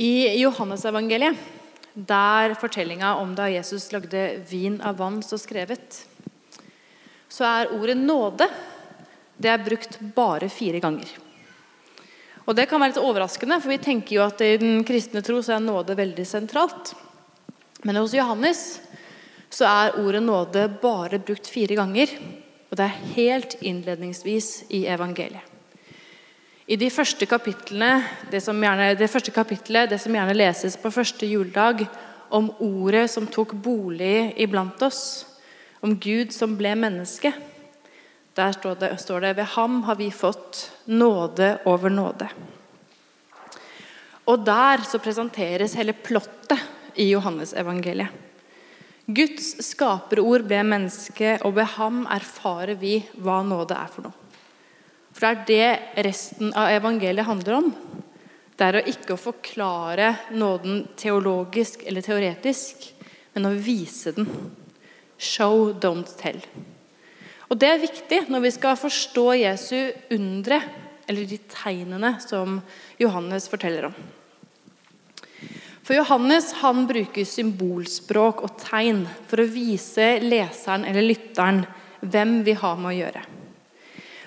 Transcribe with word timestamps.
I 0.00 0.40
Johannesevangeliet, 0.40 1.36
der 1.92 2.54
fortellinga 2.56 3.14
om 3.20 3.34
da 3.36 3.50
Jesus 3.52 3.90
lagde 3.92 4.40
vin 4.48 4.80
av 4.80 4.96
vann, 4.96 5.20
så 5.22 5.36
skrevet, 5.36 6.06
så 7.28 7.44
er 7.44 7.74
ordet 7.76 7.98
nåde 8.00 8.48
det 9.42 9.50
er 9.50 9.64
brukt 9.64 9.98
bare 10.14 10.48
fire 10.52 10.80
ganger. 10.80 11.08
Og 12.46 12.56
Det 12.56 12.66
kan 12.68 12.80
være 12.80 12.94
litt 12.94 13.02
overraskende, 13.02 13.60
for 13.60 13.70
vi 13.70 13.78
tenker 13.82 14.16
jo 14.16 14.24
at 14.24 14.40
i 14.42 14.56
den 14.58 14.82
kristne 14.86 15.22
tro 15.22 15.38
så 15.42 15.56
er 15.56 15.62
nåde 15.62 15.96
veldig 15.98 16.24
sentralt. 16.26 16.94
Men 17.84 18.00
hos 18.00 18.14
Johannes 18.14 18.80
så 19.52 19.68
er 19.68 19.98
ordet 20.00 20.22
nåde 20.24 20.66
bare 20.82 21.20
brukt 21.22 21.46
fire 21.50 21.76
ganger. 21.78 22.10
Og 22.70 22.78
det 22.78 22.88
er 22.88 23.08
helt 23.14 23.56
innledningsvis 23.60 24.72
i 24.72 24.86
evangeliet. 24.90 25.51
I 26.72 26.76
de 26.80 26.88
første 26.88 27.26
kapitlene, 27.28 27.98
det, 28.32 28.40
som 28.40 28.56
gjerne, 28.56 28.94
det 28.96 29.10
første 29.12 29.32
kapitlet, 29.34 29.90
det 29.90 29.98
som 30.00 30.14
gjerne 30.16 30.32
leses 30.32 30.78
på 30.80 30.92
første 30.94 31.26
juledag, 31.28 31.82
om 32.32 32.48
ordet 32.64 33.10
som 33.12 33.26
tok 33.28 33.52
bolig 33.60 34.32
iblant 34.40 34.80
oss, 34.86 35.26
om 35.84 35.98
Gud 36.00 36.32
som 36.32 36.54
ble 36.56 36.72
menneske, 36.78 37.34
der 38.32 38.54
står 38.56 38.78
det, 38.80 38.88
står 39.02 39.26
det 39.26 39.34
ved 39.42 39.50
ham 39.52 39.82
har 39.84 39.98
vi 40.00 40.08
fått 40.14 40.62
nåde 40.88 41.50
over 41.68 41.92
nåde. 41.92 42.30
Og 44.32 44.40
der 44.46 44.86
så 44.88 45.02
presenteres 45.02 45.76
hele 45.76 45.92
plottet 45.92 46.96
i 46.96 47.10
Johannesevangeliet. 47.10 48.08
Guds 49.12 49.58
skaperord 49.66 50.48
ble 50.48 50.64
menneske, 50.64 51.36
og 51.44 51.58
ved 51.58 51.68
ham 51.76 52.06
erfarer 52.08 52.78
vi 52.80 53.02
hva 53.20 53.42
nåde 53.44 53.76
er 53.76 53.92
for 53.92 54.08
noe. 54.08 54.21
For 55.12 55.44
det 55.46 55.58
er 55.60 55.78
det 55.92 56.04
resten 56.08 56.52
av 56.56 56.72
evangeliet 56.72 57.28
handler 57.28 57.58
om. 57.58 57.72
Det 58.56 58.68
er 58.68 58.78
å 58.78 58.88
ikke 58.92 59.18
forklare 59.20 60.12
nåden 60.36 60.84
teologisk 60.98 61.84
eller 61.88 62.04
teoretisk, 62.04 62.88
men 63.34 63.48
å 63.48 63.56
vise 63.56 64.12
den. 64.16 64.28
Show, 65.18 65.72
don't 65.78 66.08
tell. 66.18 66.40
Og 67.52 67.58
Det 67.60 67.68
er 67.68 67.82
viktig 67.82 68.22
når 68.32 68.46
vi 68.46 68.50
skal 68.54 68.78
forstå 68.80 69.26
Jesu 69.42 69.92
undre, 70.14 70.62
eller 71.06 71.28
de 71.28 71.36
tegnene 71.52 72.14
som 72.22 72.60
Johannes 73.00 73.48
forteller 73.50 73.90
om. 73.90 73.96
For 75.82 75.98
Johannes 75.98 76.52
han 76.62 76.86
bruker 76.88 77.26
symbolspråk 77.26 78.44
og 78.46 78.56
tegn 78.62 79.02
for 79.28 79.42
å 79.42 79.50
vise 79.50 80.14
leseren 80.22 80.86
eller 80.88 81.04
lytteren 81.04 81.64
hvem 82.00 82.38
vi 82.46 82.54
har 82.56 82.78
med 82.78 82.92
å 82.92 82.98
gjøre. 83.00 83.24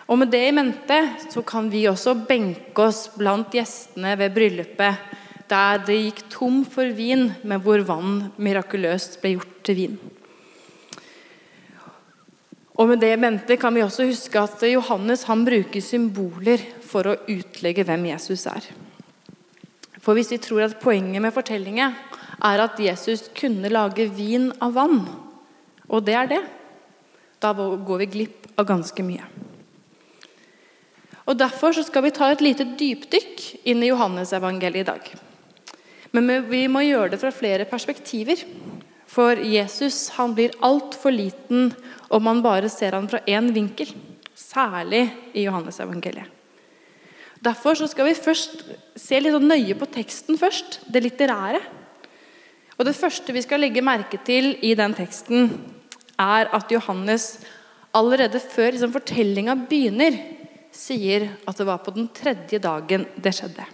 Og 0.06 0.20
Med 0.22 0.30
det 0.30 0.44
i 0.48 0.53
mente 0.53 0.98
så 1.31 1.42
kan 1.42 1.70
vi 1.72 1.88
også 1.89 2.14
benke 2.28 2.84
oss 2.84 3.08
blant 3.17 3.53
gjestene 3.56 4.14
ved 4.20 4.36
bryllupet, 4.36 5.00
der 5.50 5.81
det 5.86 5.97
gikk 5.97 6.22
tom 6.34 6.62
for 6.66 6.89
vin, 6.94 7.31
men 7.42 7.62
hvor 7.62 7.81
vann 7.86 8.28
mirakuløst 8.38 9.17
ble 9.22 9.36
gjort 9.36 9.56
til 9.66 9.80
vin. 9.80 9.95
Og 12.75 12.89
Med 12.89 13.02
det 13.02 13.14
i 13.16 13.20
mente 13.22 13.58
kan 13.58 13.73
vi 13.73 13.81
også 13.81 14.06
huske 14.06 14.42
at 14.42 14.62
Johannes 14.70 15.25
han 15.25 15.45
bruker 15.47 15.81
symboler 15.81 16.62
for 16.86 17.08
å 17.08 17.17
utlegge 17.31 17.86
hvem 17.88 18.09
Jesus 18.12 18.45
er. 18.52 18.67
For 19.97 20.14
Hvis 20.14 20.30
vi 20.36 20.38
tror 20.38 20.67
at 20.67 20.78
poenget 20.84 21.23
med 21.23 21.34
fortellingen 21.34 21.95
er 22.45 22.62
at 22.62 22.78
Jesus 22.78 23.25
kunne 23.34 23.73
lage 23.73 24.06
vin 24.14 24.52
av 24.62 24.75
vann, 24.78 25.02
og 25.90 26.06
det 26.06 26.14
er 26.14 26.30
det, 26.30 26.44
da 27.42 27.53
går 27.58 28.03
vi 28.03 28.12
glipp 28.19 28.53
av 28.59 28.69
ganske 28.69 29.02
mye. 29.06 29.44
Og 31.26 31.38
Derfor 31.38 31.73
skal 31.81 32.06
vi 32.06 32.14
ta 32.14 32.30
et 32.31 32.44
lite 32.45 32.68
dypdykk 32.78 33.45
inn 33.66 33.81
i 33.81 33.90
Johannesevangeliet 33.90 34.84
i 34.84 34.90
dag. 34.92 35.08
Men 36.14 36.45
vi 36.48 36.66
må 36.72 36.84
gjøre 36.86 37.16
det 37.16 37.22
fra 37.22 37.34
flere 37.34 37.66
perspektiver. 37.68 38.40
For 39.09 39.40
Jesus 39.40 40.09
han 40.18 40.36
blir 40.38 40.56
altfor 40.66 41.14
liten 41.14 41.72
om 42.14 42.23
man 42.23 42.44
bare 42.46 42.70
ser 42.70 42.97
han 42.97 43.09
fra 43.09 43.24
én 43.25 43.50
vinkel. 43.56 43.90
Særlig 44.35 45.08
i 45.34 45.47
Johannesevangeliet. 45.47 46.31
Derfor 47.46 47.78
skal 47.78 48.08
vi 48.08 48.18
først 48.18 48.64
se 48.97 49.19
litt 49.22 49.35
sånn 49.35 49.50
nøye 49.50 49.75
på 49.78 49.88
teksten 49.91 50.38
først, 50.40 50.80
det 50.90 51.03
litterære. 51.06 51.59
Og 52.75 52.85
Det 52.85 52.96
første 52.97 53.34
vi 53.34 53.44
skal 53.46 53.62
legge 53.62 53.84
merke 53.85 54.18
til 54.25 54.56
i 54.66 54.74
den 54.75 54.96
teksten, 54.97 55.52
er 56.19 56.50
at 56.56 56.72
Johannes 56.72 57.40
allerede 57.96 58.40
før 58.40 58.74
liksom, 58.74 58.91
fortellinga 58.96 59.56
begynner, 59.69 60.18
sier 60.75 61.30
at 61.47 61.58
det 61.58 61.68
var 61.68 61.81
på 61.84 61.94
den 61.96 62.09
tredje 62.13 62.59
dagen 62.62 63.08
det 63.16 63.34
skjedde. 63.36 63.66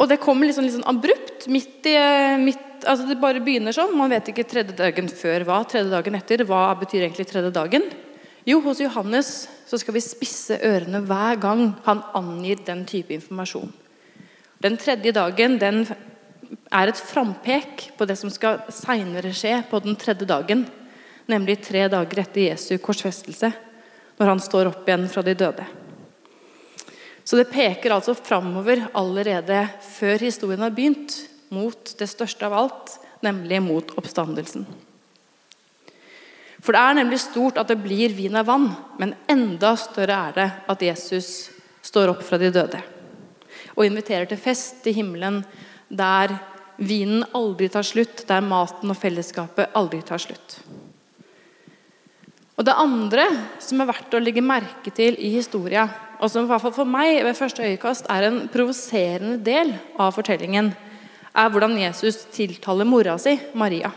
Og 0.00 0.08
det 0.08 0.20
kommer 0.22 0.48
liksom, 0.48 0.64
liksom 0.64 0.86
abrupt. 0.88 1.46
midt 1.46 1.86
i, 1.86 1.96
midt, 2.40 2.84
altså 2.86 3.06
Det 3.06 3.20
bare 3.20 3.42
begynner 3.44 3.74
sånn. 3.76 3.96
Man 3.98 4.10
vet 4.10 4.32
ikke 4.32 4.48
tredje 4.48 4.76
dagen 4.76 5.08
før 5.08 5.44
hva, 5.46 5.60
tredje 5.68 5.92
dagen 5.92 6.16
etter. 6.16 6.44
Hva 6.48 6.72
betyr 6.80 7.04
egentlig 7.04 7.28
tredje 7.28 7.52
dagen? 7.54 7.84
Jo, 8.48 8.58
hos 8.64 8.80
Johannes 8.82 9.46
så 9.68 9.78
skal 9.78 9.94
vi 9.94 10.02
spisse 10.02 10.56
ørene 10.66 11.04
hver 11.06 11.38
gang 11.42 11.68
han 11.84 12.00
angir 12.18 12.64
den 12.66 12.82
type 12.88 13.14
informasjon. 13.14 13.70
Den 14.62 14.78
tredje 14.80 15.12
dagen 15.14 15.58
den 15.60 15.84
er 16.72 16.90
et 16.90 16.98
frampek 16.98 17.92
på 17.98 18.06
det 18.08 18.16
som 18.18 18.32
skal 18.32 18.64
seinere 18.72 19.30
skje 19.36 19.60
på 19.70 19.80
den 19.84 19.94
tredje 19.98 20.26
dagen. 20.28 20.64
Nemlig 21.30 21.60
tre 21.62 21.84
dager 21.92 22.24
etter 22.24 22.48
Jesu 22.48 22.74
korsfestelse 22.82 23.52
når 24.22 24.30
han 24.30 24.42
står 24.42 24.70
opp 24.70 24.86
igjen 24.86 25.08
fra 25.10 25.24
de 25.26 25.34
døde. 25.34 25.66
Så 27.26 27.38
det 27.38 27.50
peker 27.50 27.94
altså 27.94 28.14
framover 28.14 28.84
allerede 28.98 29.64
før 29.82 30.22
historien 30.22 30.62
har 30.62 30.74
begynt, 30.74 31.18
mot 31.52 31.90
det 31.98 32.08
største 32.08 32.46
av 32.48 32.54
alt, 32.56 32.94
nemlig 33.20 33.58
mot 33.60 33.90
oppstandelsen. 34.00 34.64
For 36.62 36.72
det 36.72 36.80
er 36.80 36.96
nemlig 36.96 37.18
stort 37.20 37.58
at 37.60 37.68
det 37.68 37.82
blir 37.82 38.14
vin 38.16 38.38
av 38.38 38.46
vann, 38.48 38.70
men 38.96 39.16
enda 39.30 39.74
større 39.76 40.16
er 40.30 40.38
det 40.38 40.48
at 40.72 40.86
Jesus 40.86 41.50
står 41.84 42.14
opp 42.14 42.22
fra 42.24 42.38
de 42.40 42.48
døde 42.54 42.80
og 43.72 43.86
inviterer 43.86 44.28
til 44.28 44.40
fest 44.40 44.86
i 44.88 44.94
himmelen 44.96 45.42
der 45.88 46.34
vinen 46.76 47.24
aldri 47.36 47.68
tar 47.72 47.86
slutt, 47.86 48.24
der 48.28 48.44
maten 48.44 48.92
og 48.92 48.98
fellesskapet 48.98 49.74
aldri 49.78 50.02
tar 50.06 50.20
slutt. 50.22 50.58
Og 52.56 52.66
Det 52.66 52.74
andre 52.76 53.24
som 53.62 53.80
er 53.80 53.88
verdt 53.88 54.14
å 54.14 54.20
legge 54.20 54.44
merke 54.44 54.92
til 54.94 55.16
i 55.16 55.32
historia, 55.32 55.86
og 56.20 56.30
som 56.30 56.44
i 56.44 56.50
hvert 56.50 56.62
fall 56.62 56.74
for 56.76 56.88
meg 56.88 57.22
ved 57.24 57.38
første 57.38 57.64
øyekast 57.64 58.10
er 58.12 58.28
en 58.28 58.42
provoserende 58.52 59.38
del 59.42 59.72
av 59.98 60.12
fortellingen, 60.14 60.70
er 61.32 61.48
hvordan 61.48 61.78
Jesus 61.80 62.26
tiltaler 62.30 62.86
mora 62.86 63.16
si, 63.18 63.38
Maria. 63.56 63.88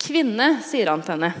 Kvinne, 0.00 0.56
sier 0.64 0.88
han 0.90 1.04
til 1.04 1.18
henne. 1.18 1.34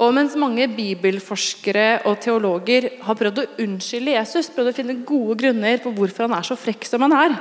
Og 0.00 0.12
mens 0.16 0.36
mange 0.40 0.64
bibelforskere 0.72 2.02
og 2.08 2.20
teologer 2.24 2.86
har 3.04 3.16
prøvd 3.18 3.40
å 3.42 3.48
unnskylde 3.64 4.14
Jesus, 4.14 4.48
prøvd 4.52 4.70
å 4.70 4.76
finne 4.76 5.00
gode 5.08 5.36
grunner 5.42 5.80
på 5.82 5.92
hvorfor 5.96 6.28
han 6.28 6.36
er 6.38 6.46
så 6.46 6.56
frekk 6.56 6.86
som 6.88 7.04
han 7.04 7.16
er, 7.16 7.34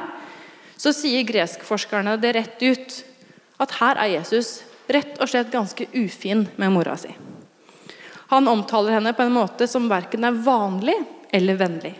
så 0.79 0.91
sier 0.95 1.27
greskforskerne 1.27 2.17
det 2.19 2.33
rett 2.35 2.63
ut 2.63 2.97
at 3.59 3.75
her 3.79 3.99
er 3.99 4.13
Jesus 4.17 4.61
rett 4.89 5.19
og 5.21 5.29
slett 5.29 5.51
ganske 5.53 5.87
ufin 5.93 6.47
med 6.57 6.73
mora 6.73 6.97
si. 6.97 7.11
Han 8.29 8.47
omtaler 8.47 8.97
henne 8.97 9.13
på 9.17 9.25
en 9.25 9.33
måte 9.33 9.67
som 9.69 9.89
verken 9.89 10.27
er 10.27 10.37
vanlig 10.45 10.97
eller 11.33 11.57
vennlig. 11.57 11.93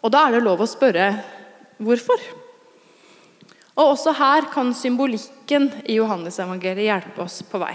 Og 0.00 0.10
Da 0.10 0.26
er 0.26 0.36
det 0.36 0.44
lov 0.44 0.62
å 0.62 0.68
spørre 0.70 1.10
hvorfor. 1.78 2.20
Og 3.76 3.94
Også 3.94 4.14
her 4.16 4.46
kan 4.52 4.72
symbolikken 4.74 5.70
i 5.86 5.98
Johannes-evangeliet 5.98 6.88
hjelpe 6.88 7.24
oss 7.24 7.40
på 7.42 7.60
vei. 7.62 7.74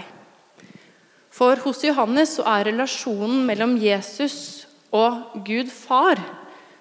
For 1.36 1.60
hos 1.66 1.84
Johannes 1.84 2.38
er 2.40 2.64
relasjonen 2.70 3.44
mellom 3.44 3.76
Jesus 3.76 4.66
og 4.94 5.42
Gud 5.44 5.68
far 5.68 6.20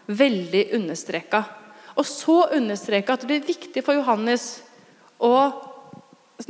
veldig 0.08 0.70
understreka. 0.78 1.44
Og 1.96 2.08
så 2.08 2.38
understreka 2.56 3.16
at 3.16 3.24
det 3.24 3.32
blir 3.32 3.48
viktig 3.48 3.84
for 3.84 3.98
Johannes 3.98 4.62
å 5.20 5.34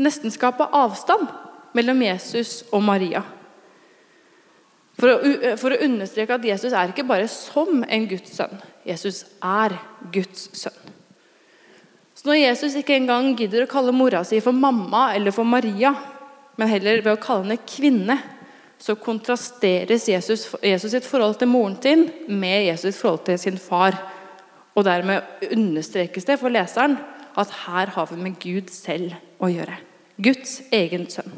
nesten 0.02 0.34
skape 0.34 0.66
avstand 0.74 1.28
mellom 1.76 2.02
Jesus 2.06 2.64
og 2.74 2.84
Maria. 2.86 3.22
For 4.96 5.12
å, 5.12 5.16
for 5.60 5.76
å, 5.76 5.82
understreke 5.84 6.38
at 6.38 6.46
Jesus 6.48 6.74
er 6.74 6.92
ikke 6.92 7.08
bare 7.08 7.28
som 7.32 7.84
en 7.84 8.06
Guds 8.08 8.32
sønn. 8.38 8.62
Jesus 8.88 9.26
er 9.44 9.76
Guds 10.14 10.48
sønn. 10.56 10.94
Så 12.16 12.30
Når 12.30 12.40
Jesus 12.40 12.78
ikke 12.80 12.96
engang 12.96 13.34
gidder 13.36 13.66
å 13.66 13.72
kalle 13.72 13.92
mora 13.96 14.24
si 14.24 14.40
for 14.44 14.56
mamma 14.56 15.10
eller 15.18 15.36
for 15.36 15.48
Maria, 15.48 15.92
men 16.56 16.72
heller 16.72 17.04
ved 17.04 17.18
å 17.18 17.22
kalle 17.22 17.44
henne 17.44 17.68
kvinne, 17.68 18.16
så 18.80 18.96
kontrasteres 19.00 20.08
Jesus, 20.08 20.48
Jesus 20.64 20.94
sitt 20.94 21.08
forhold 21.08 21.38
til 21.40 21.52
moren 21.52 21.76
sin 21.84 22.08
med 22.28 22.70
Jesus 22.70 23.00
forhold 23.00 23.26
til 23.28 23.40
sin 23.40 23.60
far. 23.60 23.98
Og 24.76 24.84
dermed 24.88 25.48
understrekes 25.52 26.28
det 26.28 26.40
for 26.40 26.52
leseren 26.52 26.98
at 27.40 27.52
her 27.66 27.92
har 27.96 28.08
vi 28.12 28.22
med 28.22 28.40
Gud 28.42 28.72
selv 28.74 29.16
å 29.44 29.50
gjøre. 29.52 29.78
Guds 30.16 30.62
egen 30.74 31.10
sønn. 31.12 31.34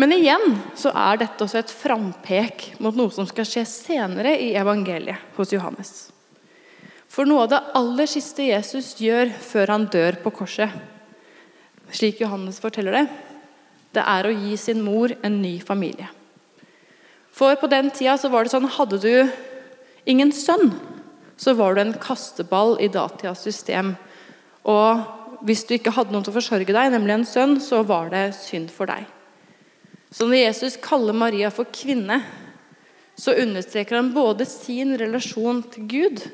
Men 0.00 0.14
igjen 0.16 0.54
så 0.78 0.92
er 0.96 1.18
dette 1.20 1.44
også 1.44 1.58
et 1.60 1.72
frampek 1.72 2.70
mot 2.80 2.96
noe 2.96 3.12
som 3.12 3.26
skal 3.28 3.48
skje 3.48 3.66
senere 3.68 4.32
i 4.40 4.54
evangeliet 4.56 5.36
hos 5.36 5.52
Johannes. 5.52 6.08
For 7.10 7.28
noe 7.28 7.44
av 7.44 7.50
det 7.52 7.58
aller 7.76 8.08
siste 8.08 8.46
Jesus 8.46 8.94
gjør 9.02 9.32
før 9.44 9.74
han 9.74 9.88
dør 9.92 10.20
på 10.22 10.32
korset, 10.40 10.72
slik 11.92 12.22
Johannes 12.22 12.62
forteller 12.62 12.96
det, 12.96 13.04
det 13.98 14.04
er 14.06 14.28
å 14.28 14.32
gi 14.32 14.56
sin 14.60 14.80
mor 14.86 15.12
en 15.26 15.40
ny 15.42 15.56
familie. 15.60 16.06
For 17.34 17.58
på 17.58 17.68
den 17.70 17.90
tida 17.94 18.16
så 18.20 18.30
var 18.30 18.46
det 18.46 18.54
sånn 18.54 18.70
hadde 18.70 19.00
du 19.02 19.12
ingen 20.08 20.30
sønn, 20.32 20.70
så 21.40 21.54
var 21.56 21.74
du 21.74 21.82
en 21.82 21.96
kasteball 21.96 22.76
i 22.84 22.90
datidas 22.92 23.40
system. 23.46 23.94
Og 24.68 25.40
hvis 25.46 25.64
du 25.64 25.74
ikke 25.76 25.94
hadde 25.96 26.12
noen 26.12 26.26
til 26.26 26.34
å 26.34 26.36
forsørge 26.36 26.74
deg, 26.74 26.92
nemlig 26.92 27.16
en 27.16 27.28
sønn, 27.28 27.56
så 27.64 27.80
var 27.88 28.12
det 28.12 28.26
synd 28.36 28.68
for 28.74 28.90
deg. 28.90 29.06
Så 30.12 30.26
når 30.26 30.42
Jesus 30.42 30.76
kaller 30.82 31.16
Maria 31.16 31.48
for 31.54 31.70
kvinne, 31.72 32.18
så 33.20 33.36
understreker 33.40 33.96
han 33.96 34.12
både 34.12 34.46
sin 34.48 34.92
relasjon 34.98 35.62
til 35.72 35.86
Gud, 35.88 36.24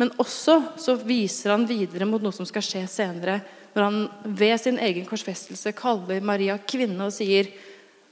men 0.00 0.12
også 0.20 0.56
så 0.80 0.94
viser 0.96 1.54
han 1.54 1.66
videre 1.68 2.06
mot 2.08 2.22
noe 2.22 2.34
som 2.34 2.46
skal 2.48 2.64
skje 2.64 2.84
senere, 2.90 3.40
når 3.74 3.86
han 3.86 3.98
ved 4.24 4.56
sin 4.58 4.78
egen 4.82 5.06
korsfestelse 5.06 5.74
kaller 5.78 6.22
Maria 6.24 6.56
kvinne 6.58 7.06
og 7.06 7.14
sier 7.14 7.50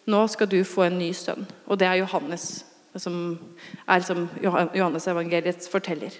nå 0.08 0.20
skal 0.30 0.48
du 0.50 0.60
få 0.64 0.86
en 0.86 0.98
ny 1.00 1.10
sønn. 1.16 1.46
Og 1.66 1.80
det 1.80 1.88
er 1.88 2.00
Johannes, 2.02 2.62
som 3.02 3.38
er 3.88 4.04
som 4.06 4.26
Johannes 4.42 5.08
evangeliets 5.10 5.70
forteller. 5.70 6.14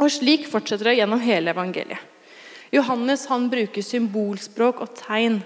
Og 0.00 0.10
slik 0.10 0.48
fortsetter 0.50 0.90
det 0.90 0.98
gjennom 0.98 1.22
hele 1.22 1.54
evangeliet. 1.54 2.00
Johannes 2.74 3.28
han 3.30 3.46
bruker 3.52 3.84
symbolspråk 3.86 4.80
og 4.82 4.96
tegn 4.98 5.38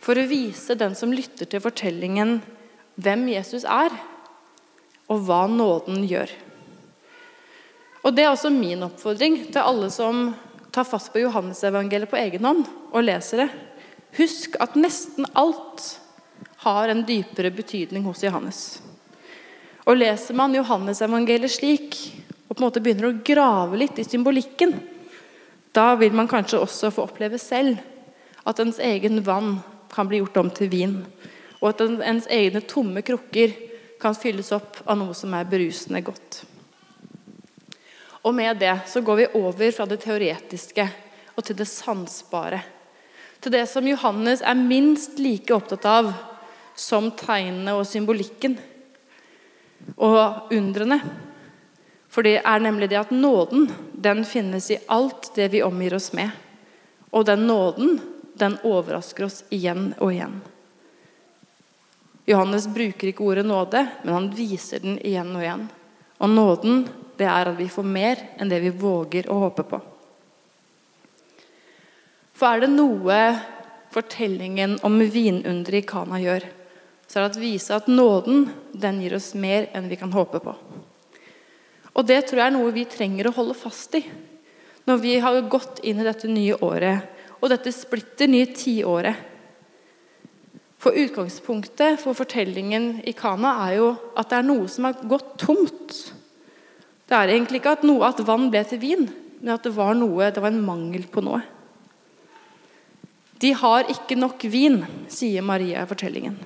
for 0.00 0.16
å 0.16 0.28
vise 0.30 0.76
den 0.80 0.94
som 0.96 1.12
lytter 1.12 1.48
til 1.50 1.60
fortellingen, 1.60 2.38
hvem 2.96 3.26
Jesus 3.28 3.66
er, 3.68 3.92
og 5.10 5.26
hva 5.26 5.42
nåden 5.50 6.06
gjør. 6.08 6.30
Og 8.00 8.14
Det 8.16 8.24
er 8.24 8.30
også 8.32 8.52
min 8.52 8.86
oppfordring 8.86 9.42
til 9.52 9.60
alle 9.60 9.90
som 9.92 10.30
tar 10.72 10.88
fast 10.88 11.12
på 11.12 11.20
Johannesevangeliet 11.20 12.08
på 12.08 12.20
egen 12.20 12.46
hånd 12.46 12.64
og 12.90 13.04
leser 13.04 13.44
det. 13.44 13.50
Husk 14.16 14.56
at 14.62 14.78
nesten 14.78 15.28
alt 15.38 15.84
har 16.64 16.88
en 16.88 17.04
dypere 17.06 17.52
betydning 17.52 18.06
hos 18.08 18.24
Johannes. 18.24 18.80
Og 19.90 19.96
Leser 19.98 20.36
man 20.38 20.54
Johannesevangeliet 20.54 21.50
slik, 21.50 21.96
og 22.46 22.54
på 22.54 22.60
en 22.60 22.66
måte 22.68 22.82
begynner 22.82 23.08
å 23.08 23.16
grave 23.26 23.80
litt 23.80 23.96
i 23.98 24.06
symbolikken, 24.06 24.76
da 25.74 25.96
vil 25.98 26.14
man 26.14 26.30
kanskje 26.30 26.60
også 26.62 26.92
få 26.94 27.08
oppleve 27.08 27.40
selv 27.42 27.80
at 28.46 28.62
ens 28.62 28.78
egen 28.82 29.18
vann 29.26 29.56
kan 29.90 30.06
bli 30.06 30.20
gjort 30.20 30.38
om 30.44 30.52
til 30.54 30.70
vin. 30.70 30.94
Og 31.58 31.72
at 31.72 31.82
ens 32.06 32.30
egne 32.30 32.62
tomme 32.70 33.02
krukker 33.02 33.56
kan 34.00 34.14
fylles 34.14 34.52
opp 34.54 34.78
av 34.86 34.98
noe 34.98 35.14
som 35.14 35.34
er 35.34 35.50
berusende 35.50 36.04
godt. 36.06 36.44
Og 38.22 38.34
med 38.36 38.62
det 38.62 38.76
så 38.86 39.02
går 39.02 39.24
vi 39.24 39.30
over 39.42 39.74
fra 39.74 39.90
det 39.90 40.00
teoretiske 40.04 40.86
og 41.34 41.44
til 41.46 41.58
det 41.58 41.66
sansbare. 41.66 42.62
Til 43.42 43.58
det 43.58 43.66
som 43.66 43.86
Johannes 43.90 44.42
er 44.46 44.58
minst 44.58 45.18
like 45.18 45.54
opptatt 45.56 45.86
av 45.88 46.12
som 46.78 47.10
tegnene 47.10 47.74
og 47.74 47.88
symbolikken. 47.88 48.60
Og 49.96 50.52
undrene. 50.54 51.00
For 52.10 52.26
det 52.26 52.40
er 52.42 52.62
nemlig 52.62 52.90
det 52.90 52.98
at 53.00 53.12
nåden 53.14 53.68
den 53.94 54.24
finnes 54.26 54.70
i 54.70 54.80
alt 54.90 55.30
det 55.36 55.50
vi 55.52 55.62
omgir 55.62 55.94
oss 55.94 56.10
med. 56.16 56.30
Og 57.10 57.26
den 57.26 57.46
nåden 57.46 58.00
den 58.40 58.56
overrasker 58.64 59.26
oss 59.28 59.44
igjen 59.52 59.92
og 59.98 60.14
igjen. 60.14 60.40
Johannes 62.30 62.66
bruker 62.70 63.10
ikke 63.10 63.26
ordet 63.26 63.46
nåde, 63.46 63.84
men 64.02 64.14
han 64.14 64.28
viser 64.34 64.82
den 64.82 64.98
igjen 65.02 65.32
og 65.34 65.44
igjen. 65.44 65.64
Og 66.20 66.30
nåden, 66.30 66.84
det 67.18 67.26
er 67.28 67.50
at 67.50 67.58
vi 67.58 67.68
får 67.70 67.86
mer 67.86 68.20
enn 68.38 68.50
det 68.52 68.60
vi 68.62 68.72
våger 68.74 69.28
å 69.30 69.38
håpe 69.46 69.64
på. 69.66 69.80
For 72.36 72.48
er 72.48 72.64
det 72.64 72.72
noe 72.72 73.18
fortellingen 73.92 74.78
om 74.86 74.98
vinunderet 75.00 75.82
i 75.82 75.88
Kana 75.88 76.20
gjør, 76.22 76.46
så 77.10 77.18
er 77.18 77.26
det 77.26 77.40
å 77.40 77.42
vise 77.42 77.74
at 77.74 77.88
nåden 77.90 78.44
den 78.70 79.00
gir 79.02 79.16
oss 79.18 79.32
mer 79.34 79.66
enn 79.74 79.88
vi 79.90 79.98
kan 79.98 80.12
håpe 80.14 80.38
på. 80.44 80.52
Og 81.90 82.06
det 82.06 82.20
tror 82.28 82.38
jeg 82.38 82.46
er 82.46 82.54
noe 82.54 82.74
vi 82.74 82.84
trenger 82.86 83.26
å 83.26 83.34
holde 83.34 83.56
fast 83.58 83.96
i 83.98 84.04
når 84.86 85.00
vi 85.02 85.16
har 85.22 85.40
gått 85.50 85.82
inn 85.86 85.98
i 86.00 86.06
dette 86.06 86.30
nye 86.30 86.54
året 86.62 87.18
og 87.40 87.50
dette 87.50 87.72
splitter 87.74 88.30
nye 88.30 88.46
tiåret. 88.54 89.26
For 90.80 90.96
utgangspunktet 90.96 91.98
for 92.00 92.16
fortellingen 92.16 93.02
i 93.08 93.12
Kana 93.16 93.56
er 93.66 93.74
jo 93.80 93.90
at 94.14 94.30
det 94.30 94.38
er 94.38 94.46
noe 94.46 94.70
som 94.70 94.86
har 94.86 95.02
gått 95.10 95.34
tomt. 95.42 95.96
Det 97.10 97.18
er 97.18 97.34
egentlig 97.34 97.60
ikke 97.60 97.74
at, 97.74 97.84
noe, 97.84 98.06
at 98.06 98.22
vann 98.22 98.46
ble 98.52 98.62
til 98.70 98.80
vin, 98.80 99.08
men 99.40 99.52
at 99.56 99.66
det 99.66 99.74
var, 99.74 99.98
noe, 99.98 100.30
det 100.30 100.40
var 100.40 100.54
en 100.54 100.62
mangel 100.62 101.10
på 101.10 101.24
noe. 101.26 101.42
De 103.40 103.50
har 103.56 103.90
ikke 103.90 104.16
nok 104.20 104.46
vin, 104.52 104.82
sier 105.10 105.42
Maria 105.44 105.82
i 105.82 105.90
fortellingen. 105.90 106.38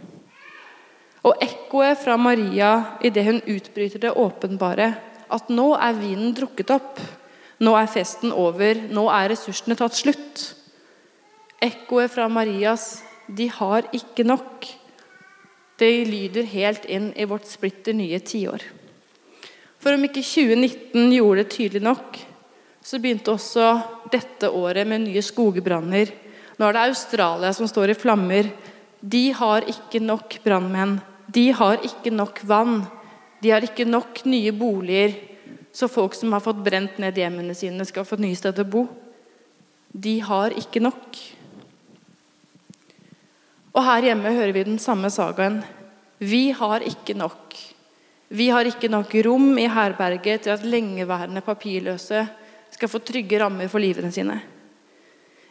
Og 1.25 1.41
ekkoet 1.41 2.01
fra 2.03 2.19
Maria 2.21 2.99
idet 3.05 3.25
hun 3.25 3.41
utbryter 3.49 4.03
det 4.03 4.13
åpenbare, 4.21 4.91
at 5.33 5.49
nå 5.49 5.71
er 5.81 5.97
vinen 5.97 6.35
drukket 6.37 6.73
opp, 6.75 7.01
nå 7.65 7.73
er 7.79 7.89
festen 7.89 8.33
over, 8.35 8.77
nå 8.93 9.07
er 9.09 9.31
ressursene 9.33 9.77
tatt 9.79 9.97
slutt. 9.97 10.45
Ekkoet 11.65 12.13
fra 12.13 12.29
Marias 12.29 13.03
'De 13.29 13.49
har 13.49 13.89
ikke 13.93 14.25
nok', 14.25 14.69
det 15.79 16.07
lyder 16.07 16.45
helt 16.45 16.85
inn 16.85 17.13
i 17.17 17.25
vårt 17.25 17.49
splitter 17.49 17.97
nye 17.97 18.21
tiår. 18.21 18.63
For 19.81 19.97
om 19.97 20.05
ikke 20.05 20.23
2019 20.23 21.11
gjorde 21.13 21.43
det 21.43 21.51
tydelig 21.51 21.83
nok, 21.83 22.19
så 22.85 23.01
begynte 23.01 23.33
også 23.33 23.81
dette 24.13 24.51
året 24.51 24.87
med 24.87 25.07
nye 25.07 25.23
skogbranner. 25.25 26.13
Nå 26.59 26.69
er 26.69 26.77
det 26.77 26.85
Australia 26.85 27.53
som 27.53 27.67
står 27.67 27.91
i 27.91 27.99
flammer. 27.99 28.51
De 29.01 29.33
har 29.33 29.67
ikke 29.67 30.01
nok 30.05 30.39
brannmenn. 30.45 31.01
De 31.27 31.51
har 31.53 31.81
ikke 31.85 32.13
nok 32.13 32.43
vann. 32.49 32.83
De 33.43 33.53
har 33.53 33.65
ikke 33.65 33.87
nok 33.89 34.23
nye 34.29 34.53
boliger, 34.57 35.15
så 35.75 35.89
folk 35.91 36.15
som 36.17 36.33
har 36.33 36.43
fått 36.45 36.63
brent 36.65 37.01
ned 37.03 37.17
hjemmene 37.19 37.55
sine, 37.57 37.85
skal 37.85 38.07
få 38.07 38.17
nye 38.23 38.37
steder 38.39 38.65
å 38.65 38.71
bo. 38.77 38.85
De 39.91 40.19
har 40.25 40.55
ikke 40.57 40.83
nok. 40.83 41.19
Og 43.75 43.83
her 43.83 44.09
hjemme 44.11 44.33
hører 44.37 44.55
vi 44.55 44.67
den 44.69 44.79
samme 44.83 45.11
sagaen. 45.11 45.61
Vi 46.23 46.53
har 46.55 46.85
ikke 46.87 47.17
nok. 47.19 47.57
Vi 48.35 48.49
har 48.51 48.67
ikke 48.67 48.89
nok 48.91 49.13
rom 49.27 49.59
i 49.59 49.67
herberget 49.71 50.47
til 50.47 50.55
at 50.55 50.65
lengeværende 50.67 51.43
papirløse 51.45 52.23
skal 52.75 52.91
få 52.91 53.03
trygge 53.05 53.39
rammer 53.43 53.69
for 53.71 53.83
livene 53.83 54.11
sine. 54.15 54.39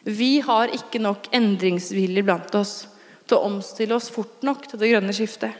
Vi 0.04 0.40
har 0.44 0.72
ikke 0.76 1.00
nok 1.04 1.30
endringsvilje 1.36 2.26
blant 2.26 2.56
oss 2.60 2.74
til 3.28 3.38
å 3.38 3.48
omstille 3.48 3.96
oss 3.96 4.10
fort 4.14 4.44
nok 4.46 4.68
til 4.68 4.82
det 4.82 4.92
grønne 4.92 5.16
skiftet. 5.16 5.56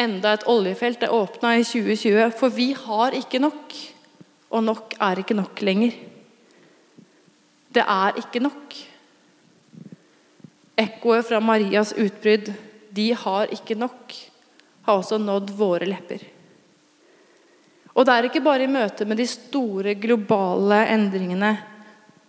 Enda 0.00 0.32
et 0.34 0.46
oljefelt 0.48 1.02
er 1.04 1.14
åpna 1.14 1.54
i 1.58 1.64
2020, 1.66 2.30
for 2.38 2.54
vi 2.54 2.70
har 2.76 3.16
ikke 3.18 3.42
nok. 3.42 3.74
Og 4.50 4.64
nok 4.64 4.96
er 4.98 5.20
ikke 5.20 5.36
nok 5.36 5.60
lenger. 5.62 5.94
Det 7.70 7.84
er 7.84 8.18
ikke 8.18 8.42
nok. 8.42 8.74
Ekkoet 10.80 11.28
fra 11.28 11.40
Marias 11.40 11.92
utbrudd 11.92 12.50
'De 12.90 13.12
har 13.14 13.52
ikke 13.54 13.76
nok' 13.78 14.30
har 14.82 14.98
også 14.98 15.18
nådd 15.18 15.50
våre 15.50 15.86
lepper. 15.86 16.22
Og 17.94 18.06
det 18.06 18.14
er 18.14 18.28
ikke 18.28 18.42
bare 18.42 18.64
i 18.64 18.70
møte 18.70 19.04
med 19.04 19.18
de 19.20 19.26
store 19.26 19.94
globale 19.94 20.86
endringene 20.94 21.50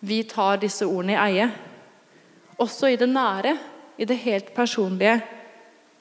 vi 0.02 0.24
tar 0.24 0.58
disse 0.62 0.86
ordene 0.86 1.14
i 1.14 1.22
eie. 1.22 1.50
Også 2.62 2.90
i 2.90 2.98
det 3.00 3.10
nære, 3.10 3.56
i 4.02 4.08
det 4.10 4.18
helt 4.24 4.54
personlige, 4.58 5.20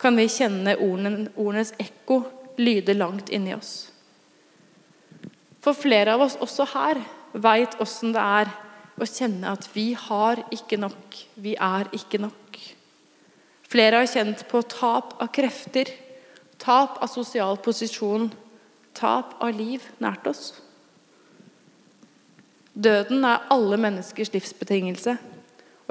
kan 0.01 0.17
vi 0.17 0.25
kjenne 0.33 0.79
ordenes 0.81 1.75
ekko 1.77 2.23
lyde 2.61 2.97
langt 2.97 3.29
inni 3.29 3.53
oss. 3.53 3.91
For 5.61 5.77
flere 5.77 6.17
av 6.17 6.25
oss 6.25 6.39
også 6.41 6.65
her 6.73 7.03
veit 7.37 7.77
åssen 7.85 8.15
det 8.17 8.23
er 8.25 8.53
å 9.01 9.09
kjenne 9.09 9.53
at 9.53 9.69
vi 9.75 9.91
har 9.97 10.41
ikke 10.53 10.79
nok. 10.81 11.19
Vi 11.37 11.53
er 11.57 11.91
ikke 11.97 12.21
nok. 12.21 12.57
Flere 13.71 14.01
har 14.01 14.09
kjent 14.11 14.47
på 14.51 14.63
tap 14.67 15.15
av 15.21 15.29
krefter, 15.37 15.93
tap 16.59 16.99
av 17.05 17.13
sosial 17.13 17.61
posisjon, 17.63 18.31
tap 18.97 19.37
av 19.41 19.53
liv 19.55 19.85
nært 20.03 20.27
oss. 20.27 20.49
Døden 22.75 23.25
er 23.29 23.47
alle 23.53 23.77
menneskers 23.81 24.33
livsbetingelse. 24.33 25.17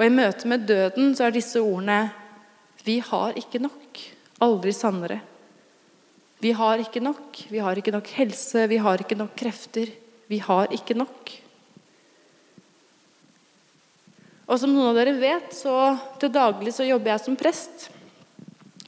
Og 0.00 0.06
i 0.06 0.12
møte 0.16 0.48
med 0.48 0.62
døden 0.64 1.12
så 1.12 1.26
er 1.26 1.34
disse 1.34 1.60
ordene 1.60 2.06
Vi 2.86 3.02
har 3.04 3.36
ikke 3.36 3.60
nok. 3.60 3.98
Aldri 4.40 4.72
sannere. 4.72 5.18
Vi 6.40 6.54
har 6.56 6.80
ikke 6.80 7.02
nok. 7.04 7.36
Vi 7.52 7.60
har 7.60 7.76
ikke 7.76 7.92
nok 7.92 8.08
helse, 8.16 8.64
vi 8.64 8.78
har 8.80 9.02
ikke 9.04 9.18
nok 9.20 9.34
krefter. 9.36 9.90
Vi 10.32 10.38
har 10.40 10.72
ikke 10.72 10.96
nok. 10.96 11.34
Og 14.48 14.58
som 14.58 14.72
noen 14.72 14.88
av 14.88 14.96
dere 14.96 15.12
vet, 15.20 15.52
så 15.52 15.98
til 16.18 16.32
daglig 16.32 16.72
så 16.74 16.86
jobber 16.88 17.12
jeg 17.12 17.24
som 17.26 17.36
prest. 17.36 17.90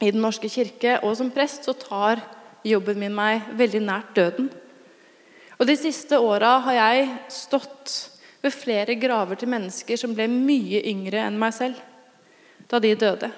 i 0.01 0.09
Den 0.11 0.25
norske 0.25 0.49
kirke, 0.49 0.97
og 1.05 1.13
som 1.15 1.29
prest 1.31 1.69
så 1.69 1.77
tar 1.77 2.25
jobben 2.65 2.97
min 2.99 3.13
meg 3.13 3.45
veldig 3.53 3.83
nært 3.85 4.15
døden. 4.17 4.49
Og 5.59 5.67
De 5.69 5.77
siste 5.77 6.17
åra 6.17 6.57
har 6.65 6.73
jeg 6.73 7.13
stått 7.29 8.12
ved 8.43 8.51
flere 8.55 8.97
graver 8.99 9.39
til 9.39 9.51
mennesker 9.51 9.99
som 9.99 10.13
ble 10.15 10.27
mye 10.31 10.83
yngre 10.89 11.23
enn 11.23 11.39
meg 11.39 11.55
selv 11.55 11.79
da 12.69 12.79
de 12.81 12.93
døde. 12.97 13.29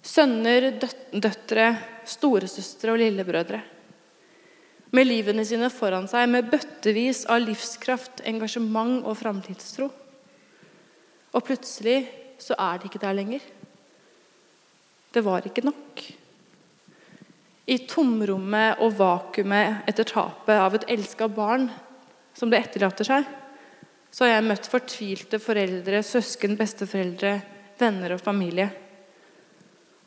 Sønner, 0.00 0.70
døtre, 1.12 1.66
storesøstre 2.08 2.94
og 2.94 3.00
lillebrødre. 3.00 3.60
Med 4.96 5.06
livene 5.06 5.44
sine 5.46 5.68
foran 5.70 6.08
seg, 6.10 6.26
med 6.30 6.48
bøttevis 6.50 7.22
av 7.30 7.42
livskraft, 7.44 8.22
engasjement 8.26 9.04
og 9.06 9.18
framtidstro. 9.20 9.90
Og 11.30 11.44
plutselig 11.46 12.02
så 12.42 12.56
er 12.58 12.80
de 12.80 12.88
ikke 12.88 13.02
der 13.02 13.14
lenger. 13.14 13.44
Det 15.14 15.22
var 15.26 15.46
ikke 15.46 15.66
nok. 15.66 16.02
I 17.70 17.76
tomrommet 17.86 18.82
og 18.82 18.96
vakuumet 18.98 19.86
etter 19.90 20.08
tapet 20.08 20.58
av 20.58 20.74
et 20.74 20.88
elska 20.90 21.28
barn 21.30 21.68
som 22.34 22.50
det 22.50 22.64
etterlater 22.64 23.06
seg, 23.06 23.28
så 24.10 24.26
har 24.26 24.34
jeg 24.34 24.46
møtt 24.48 24.68
fortvilte 24.70 25.38
foreldre, 25.42 26.02
søsken, 26.02 26.56
besteforeldre, 26.58 27.34
venner 27.78 28.16
og 28.16 28.22
familie. 28.22 28.66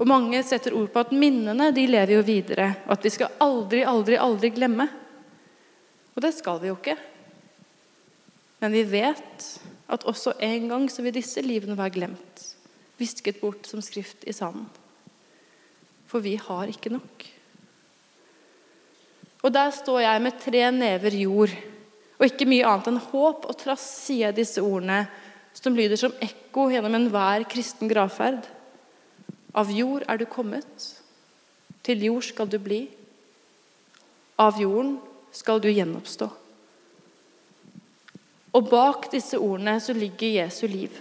Og 0.02 0.10
Mange 0.10 0.42
setter 0.44 0.76
ord 0.76 0.90
på 0.92 1.04
at 1.06 1.14
minnene 1.16 1.70
de 1.76 1.86
lever 1.88 2.18
jo 2.18 2.26
videre, 2.28 2.70
og 2.88 2.98
at 2.98 3.08
vi 3.08 3.14
skal 3.14 3.36
aldri, 3.44 3.84
aldri, 3.88 4.20
aldri 4.20 4.52
glemme. 4.52 4.88
Og 6.14 6.22
det 6.26 6.34
skal 6.36 6.60
vi 6.62 6.70
jo 6.70 6.78
ikke. 6.78 6.98
Men 8.64 8.76
vi 8.76 8.84
vet 8.88 9.48
at 9.94 10.08
også 10.08 10.36
en 10.44 10.68
gang 10.72 10.90
så 10.92 11.04
vil 11.06 11.16
disse 11.16 11.42
livene 11.44 11.78
være 11.80 11.96
glemt, 11.98 12.44
visket 13.00 13.40
bort 13.42 13.68
som 13.70 13.82
skrift 13.84 14.28
i 14.28 14.36
sanden. 14.36 14.68
For 16.08 16.24
vi 16.24 16.36
har 16.38 16.70
ikke 16.70 16.92
nok. 16.94 17.26
Og 19.44 19.52
der 19.52 19.72
står 19.76 20.04
jeg 20.06 20.22
med 20.24 20.40
tre 20.40 20.68
never 20.72 21.16
jord 21.20 21.56
og 22.24 22.30
ikke 22.32 22.48
mye 22.48 22.64
annet 22.64 22.88
enn 22.88 23.02
håp 23.12 23.50
og 23.52 23.58
trass 23.60 23.84
sier 24.06 24.30
jeg 24.30 24.38
disse 24.38 24.62
ordene 24.64 25.02
som 25.54 25.76
lyder 25.76 26.00
som 26.00 26.14
ekko 26.24 26.70
gjennom 26.72 26.96
enhver 26.96 27.44
kristen 27.52 27.90
gravferd. 27.92 28.46
Av 29.54 29.68
jord 29.68 30.06
er 30.08 30.22
du 30.22 30.24
kommet, 30.32 30.86
til 31.84 32.06
jord 32.08 32.24
skal 32.24 32.48
du 32.48 32.56
bli. 32.64 32.86
Av 34.40 34.56
jorden 34.58 34.96
skal 35.36 35.60
du 35.60 35.68
gjenoppstå. 35.68 36.30
Og 38.56 38.70
bak 38.72 39.10
disse 39.12 39.36
ordene 39.36 39.76
så 39.84 39.92
ligger 39.98 40.40
Jesu 40.40 40.64
liv, 40.72 40.96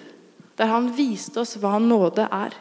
der 0.58 0.72
han 0.74 0.90
viste 0.96 1.44
oss 1.44 1.54
hva 1.62 1.78
nåde 1.78 2.26
er. 2.26 2.56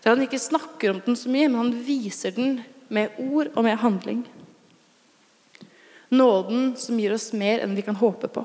Der 0.00 0.16
han 0.16 0.24
ikke 0.24 0.40
snakker 0.40 0.94
om 0.94 1.04
den 1.04 1.20
så 1.20 1.28
mye, 1.28 1.50
men 1.52 1.60
han 1.66 1.76
viser 1.84 2.32
den 2.32 2.62
med 2.88 3.12
ord 3.20 3.52
og 3.52 3.68
med 3.68 3.76
handling. 3.84 4.24
Nåden 6.14 6.76
som 6.78 7.00
gir 7.00 7.14
oss 7.16 7.32
mer 7.34 7.64
enn 7.64 7.74
vi 7.74 7.82
kan 7.82 7.98
håpe 7.98 8.28
på. 8.30 8.44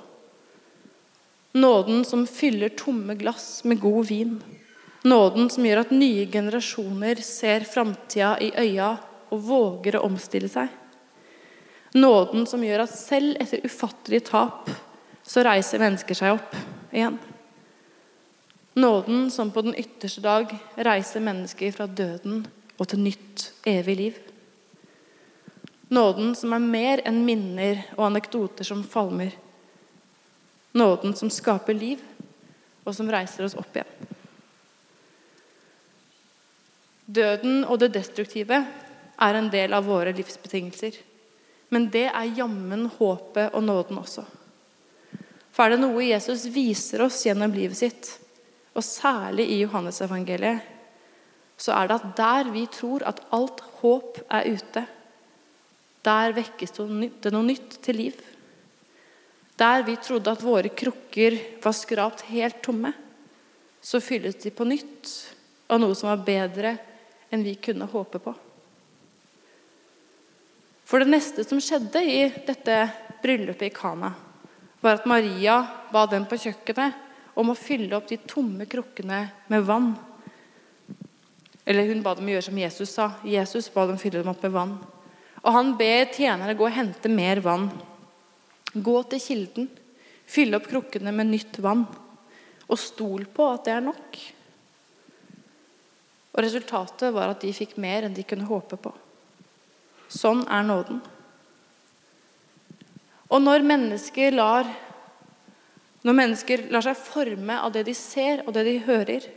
Nåden 1.59 2.05
som 2.05 2.27
fyller 2.27 2.69
tomme 2.69 3.15
glass 3.15 3.63
med 3.63 3.79
god 3.81 4.05
vin. 4.09 4.37
Nåden 5.01 5.49
som 5.49 5.65
gjør 5.65 5.83
at 5.83 5.93
nye 5.95 6.25
generasjoner 6.31 7.21
ser 7.25 7.65
framtida 7.67 8.35
i 8.41 8.51
øya 8.57 8.91
og 9.29 9.43
våger 9.47 9.97
å 9.97 10.05
omstille 10.07 10.49
seg. 10.51 10.67
Nåden 11.97 12.45
som 12.49 12.63
gjør 12.63 12.83
at 12.85 12.93
selv 12.93 13.39
etter 13.41 13.65
ufattelige 13.65 14.27
tap 14.29 14.69
så 15.25 15.43
reiser 15.45 15.81
mennesker 15.81 16.17
seg 16.17 16.37
opp 16.37 16.55
igjen. 16.93 17.17
Nåden 18.79 19.29
som 19.33 19.49
på 19.51 19.63
den 19.65 19.77
ytterste 19.77 20.21
dag 20.21 20.51
reiser 20.77 21.23
mennesker 21.25 21.73
fra 21.75 21.87
døden 21.89 22.43
og 22.77 22.87
til 22.91 23.01
nytt, 23.03 23.49
evig 23.67 23.95
liv. 23.97 24.19
Nåden 25.89 26.35
som 26.37 26.53
er 26.53 26.61
mer 26.61 27.01
enn 27.09 27.23
minner 27.25 27.81
og 27.95 28.05
anekdoter 28.11 28.67
som 28.67 28.83
falmer. 28.85 29.33
Nåden 30.77 31.15
som 31.17 31.31
skaper 31.33 31.73
liv, 31.73 32.03
og 32.85 32.93
som 32.95 33.09
reiser 33.09 33.47
oss 33.47 33.57
opp 33.57 33.73
igjen. 33.73 34.09
Døden 37.09 37.63
og 37.65 37.79
det 37.81 37.89
destruktive 37.95 38.59
er 39.19 39.37
en 39.37 39.49
del 39.49 39.73
av 39.73 39.87
våre 39.89 40.13
livsbetingelser. 40.13 40.93
Men 41.73 41.87
det 41.93 42.05
er 42.09 42.35
jammen 42.37 42.85
håpet 42.99 43.55
og 43.57 43.65
nåden 43.65 43.97
også. 44.01 44.25
For 45.49 45.65
er 45.65 45.73
det 45.73 45.81
noe 45.81 46.05
Jesus 46.05 46.45
viser 46.53 47.01
oss 47.05 47.17
gjennom 47.25 47.53
livet 47.53 47.77
sitt, 47.77 48.11
og 48.77 48.85
særlig 48.85 49.47
i 49.49 49.63
Johannesevangeliet, 49.63 50.61
så 51.59 51.73
er 51.75 51.89
det 51.89 51.97
at 51.97 52.11
der 52.15 52.53
vi 52.53 52.63
tror 52.71 53.03
at 53.09 53.19
alt 53.35 53.59
håp 53.81 54.21
er 54.29 54.53
ute, 54.53 54.85
der 56.09 56.35
vekkes 56.37 56.75
det 56.75 57.31
noe 57.33 57.45
nytt 57.45 57.79
til 57.85 57.99
liv. 58.01 58.19
Der 59.59 59.83
vi 59.85 59.97
trodde 59.99 60.31
at 60.31 60.43
våre 60.43 60.71
krukker 60.71 61.35
var 61.63 61.75
skrapt 61.75 62.25
helt 62.31 62.61
tomme, 62.65 62.93
så 63.81 64.01
fylles 64.03 64.39
de 64.41 64.51
på 64.51 64.67
nytt 64.67 65.09
av 65.69 65.81
noe 65.81 65.95
som 65.95 66.09
var 66.11 66.23
bedre 66.25 66.75
enn 67.29 67.43
vi 67.45 67.55
kunne 67.61 67.87
håpe 67.91 68.21
på. 68.23 68.33
For 70.89 71.03
det 71.03 71.11
neste 71.11 71.45
som 71.45 71.61
skjedde 71.61 72.01
i 72.01 72.21
dette 72.47 72.77
bryllupet 73.21 73.67
i 73.67 73.75
Kana, 73.75 74.09
var 74.81 74.97
at 74.97 75.07
Maria 75.09 75.59
ba 75.91 76.05
dem 76.09 76.25
på 76.25 76.39
kjøkkenet 76.39 77.37
om 77.39 77.51
å 77.51 77.57
fylle 77.57 77.93
opp 77.97 78.07
de 78.09 78.17
tomme 78.25 78.65
krukkene 78.69 79.19
med 79.51 79.65
vann. 79.67 79.91
Eller 81.67 81.91
hun 81.91 82.01
ba 82.01 82.15
dem 82.17 82.31
gjøre 82.31 82.47
som 82.47 82.57
Jesus 82.57 82.95
sa. 82.95 83.11
Jesus 83.27 83.69
ba 83.73 83.85
dem 83.85 83.99
fylle 84.01 84.23
dem 84.23 84.31
opp 84.31 84.41
med 84.47 84.55
vann. 84.55 84.73
Og 85.43 85.53
han 85.55 85.75
ber 85.79 86.09
tjenere 86.11 86.57
gå 86.57 86.67
og 86.67 86.75
hente 86.75 87.11
mer 87.11 87.41
vann. 87.43 87.69
Gå 88.73 88.97
til 89.09 89.21
kilden, 89.23 89.69
fylle 90.29 90.59
opp 90.59 90.67
krukkene 90.69 91.13
med 91.15 91.31
nytt 91.31 91.61
vann. 91.63 91.85
Og 92.69 92.77
stol 92.79 93.25
på 93.33 93.47
at 93.53 93.65
det 93.65 93.75
er 93.77 93.85
nok. 93.85 94.19
Og 96.35 96.43
Resultatet 96.45 97.13
var 97.15 97.31
at 97.31 97.41
de 97.41 97.53
fikk 97.55 97.77
mer 97.81 98.05
enn 98.05 98.15
de 98.15 98.25
kunne 98.27 98.47
håpe 98.49 98.77
på. 98.79 98.91
Sånn 100.09 100.43
er 100.49 100.65
nåden. 100.65 101.01
Og 103.29 103.41
når 103.43 103.65
mennesker 103.65 104.33
lar, 104.33 104.69
når 106.01 106.15
mennesker 106.17 106.63
lar 106.73 106.85
seg 106.85 106.97
forme 106.97 107.59
av 107.61 107.73
det 107.75 107.83
de 107.89 107.93
ser 107.97 108.41
og 108.45 108.55
det 108.55 108.65
de 108.65 108.79
hører, 108.87 109.27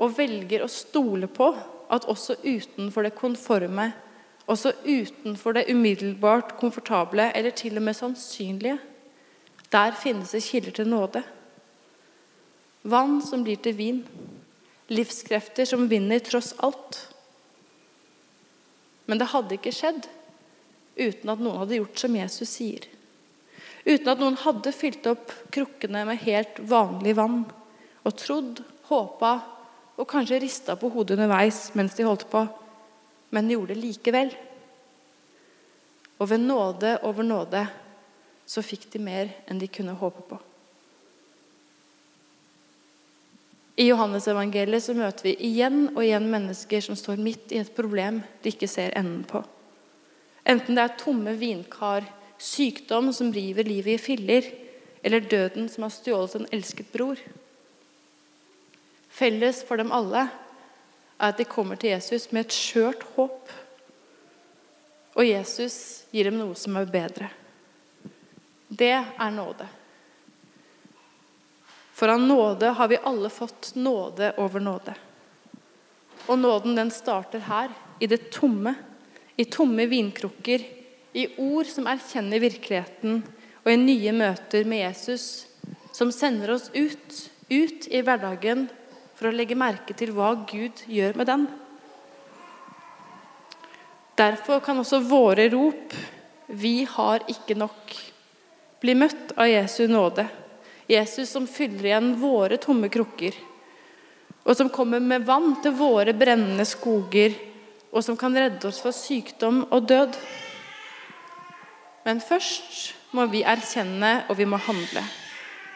og 0.00 0.14
velger 0.16 0.62
å 0.64 0.70
stole 0.70 1.28
på 1.28 1.50
at 1.90 2.06
også 2.08 2.38
utenfor 2.44 3.04
det 3.04 3.16
konforme 3.18 3.90
også 4.46 4.72
utenfor 4.84 5.52
det 5.56 5.68
umiddelbart 5.70 6.56
komfortable 6.60 7.30
eller 7.36 7.50
til 7.50 7.76
og 7.76 7.84
med 7.86 7.96
sannsynlige. 7.96 8.78
Der 9.72 9.92
finnes 9.94 10.30
det 10.34 10.42
kilder 10.42 10.70
til 10.70 10.88
nåde. 10.88 11.22
Vann 12.82 13.20
som 13.22 13.44
blir 13.44 13.60
til 13.62 13.76
vin. 13.76 14.00
Livskrefter 14.90 15.68
som 15.68 15.88
vinner 15.90 16.18
tross 16.18 16.54
alt. 16.58 17.06
Men 19.06 19.20
det 19.20 19.30
hadde 19.30 19.58
ikke 19.58 19.74
skjedd 19.74 20.08
uten 21.00 21.30
at 21.32 21.40
noen 21.40 21.60
hadde 21.62 21.78
gjort 21.78 22.02
som 22.02 22.16
Jesus 22.16 22.50
sier. 22.50 22.86
Uten 23.86 24.10
at 24.12 24.20
noen 24.20 24.36
hadde 24.42 24.74
fylt 24.74 25.06
opp 25.08 25.32
krukkene 25.54 26.02
med 26.08 26.20
helt 26.26 26.58
vanlig 26.68 27.14
vann 27.16 27.44
og 28.04 28.16
trodd, 28.18 28.60
håpa 28.90 29.32
og 30.00 30.08
kanskje 30.08 30.40
rista 30.42 30.76
på 30.80 30.90
hodet 30.92 31.16
underveis 31.18 31.68
mens 31.78 31.94
de 31.96 32.06
holdt 32.06 32.26
på 32.32 32.42
men 33.30 33.50
gjorde 33.50 33.74
det 33.74 33.82
likevel. 33.82 34.32
Og 36.20 36.28
ved 36.30 36.42
nåde 36.44 36.98
over 37.06 37.26
nåde 37.26 37.64
så 38.50 38.62
fikk 38.66 38.88
de 38.92 39.00
mer 39.02 39.30
enn 39.48 39.60
de 39.60 39.68
kunne 39.70 39.96
håpe 39.96 40.24
på. 40.28 40.38
I 43.80 43.86
Johannes-evangeliet 43.88 44.84
så 44.84 44.92
møter 44.92 45.30
vi 45.30 45.36
igjen 45.46 45.86
og 45.94 46.02
igjen 46.04 46.26
mennesker 46.28 46.82
som 46.84 46.98
står 46.98 47.22
midt 47.22 47.54
i 47.54 47.60
et 47.62 47.70
problem 47.72 48.20
de 48.42 48.52
ikke 48.52 48.68
ser 48.68 48.92
enden 48.98 49.22
på. 49.24 49.40
Enten 50.44 50.76
det 50.76 50.84
er 50.84 50.98
tomme 51.00 51.32
vinkar, 51.38 52.04
sykdom 52.40 53.12
som 53.16 53.30
river 53.32 53.64
livet 53.68 53.94
i 53.94 54.02
filler, 54.02 54.50
eller 55.00 55.24
døden 55.24 55.70
som 55.72 55.86
har 55.86 55.94
stjålet 55.94 56.36
en 56.36 56.50
elsket 56.52 56.90
bror. 56.92 57.20
Felles 59.10 59.62
for 59.64 59.80
dem 59.80 59.92
alle 59.96 60.26
er 61.20 61.34
at 61.34 61.38
de 61.38 61.44
kommer 61.44 61.76
til 61.76 61.92
Jesus 61.92 62.30
med 62.32 62.46
et 62.46 62.56
skjørt 62.56 63.04
håp. 63.16 63.50
Og 65.18 65.26
Jesus 65.26 66.06
gir 66.14 66.30
dem 66.30 66.38
noe 66.40 66.56
som 66.56 66.78
er 66.80 66.88
bedre. 66.88 67.28
Det 68.68 68.94
er 68.96 69.30
nåde. 69.34 69.66
For 71.92 72.08
av 72.08 72.22
nåde 72.22 72.70
har 72.72 72.88
vi 72.88 73.02
alle 73.04 73.28
fått 73.28 73.74
nåde 73.76 74.32
over 74.40 74.62
nåde. 74.64 74.94
Og 76.26 76.38
nåden 76.38 76.78
den 76.78 76.92
starter 76.94 77.42
her, 77.44 77.68
i 78.00 78.06
det 78.08 78.30
tomme. 78.32 78.74
I 79.36 79.44
tomme 79.44 79.84
vinkrukker, 79.88 80.64
i 81.12 81.26
ord 81.40 81.68
som 81.68 81.88
erkjenner 81.90 82.40
virkeligheten, 82.40 83.22
og 83.64 83.72
i 83.72 83.76
nye 83.80 84.12
møter 84.16 84.64
med 84.68 84.84
Jesus, 84.84 85.46
som 85.96 86.12
sender 86.12 86.54
oss 86.54 86.68
ut, 86.72 87.16
ut 87.50 87.88
i 87.88 88.02
hverdagen 88.04 88.68
for 89.20 89.28
å 89.28 89.36
legge 89.36 89.52
merke 89.52 89.92
til 89.92 90.14
hva 90.16 90.30
Gud 90.48 90.80
gjør 90.88 91.18
med 91.20 91.28
den. 91.28 91.42
Derfor 94.16 94.62
kan 94.64 94.80
også 94.80 95.02
våre 95.04 95.44
rop 95.52 95.92
'Vi 96.48 96.84
har 96.84 97.20
ikke 97.28 97.54
nok' 97.54 97.98
bli 98.80 98.94
møtt 98.94 99.36
av 99.36 99.46
Jesu 99.46 99.86
nåde. 99.88 100.24
Jesus 100.88 101.28
som 101.30 101.46
fyller 101.46 101.84
igjen 101.84 102.14
våre 102.16 102.56
tomme 102.56 102.88
krukker, 102.88 103.34
og 104.44 104.56
som 104.56 104.70
kommer 104.70 105.00
med 105.00 105.26
vann 105.26 105.62
til 105.62 105.72
våre 105.72 106.12
brennende 106.16 106.64
skoger, 106.64 107.36
og 107.92 108.02
som 108.04 108.16
kan 108.16 108.34
redde 108.34 108.68
oss 108.68 108.80
fra 108.80 108.90
sykdom 108.90 109.66
og 109.70 109.86
død. 109.86 110.16
Men 112.04 112.20
først 112.20 112.94
må 113.12 113.26
vi 113.26 113.42
erkjenne, 113.42 114.24
og 114.30 114.36
vi 114.36 114.44
må 114.44 114.56
handle. 114.56 115.04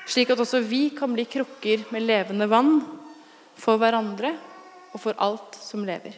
Slik 0.06 0.30
at 0.30 0.38
også 0.38 0.60
vi 0.60 0.90
kan 0.90 1.12
bli 1.12 1.24
krukker 1.24 1.84
med 1.92 2.02
levende 2.02 2.48
vann 2.48 3.03
for 3.58 3.80
hverandre 3.80 4.34
og 4.94 5.00
for 5.02 5.18
alt 5.22 5.58
som 5.58 5.86
lever. 5.86 6.16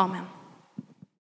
Amen. 0.00 0.41